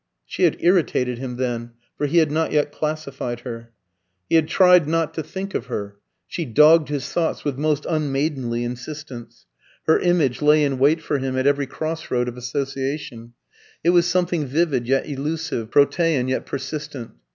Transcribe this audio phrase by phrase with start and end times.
[0.25, 3.71] She had irritated him then, for he had not yet classified her.
[4.27, 5.97] He had tried not to think of her.
[6.25, 9.45] She dogged his thoughts with most unmaidenly insistence;
[9.85, 13.33] her image lay in wait for him at every cross road of association;
[13.83, 17.11] it was something vivid yet elusive, protean yet persistent.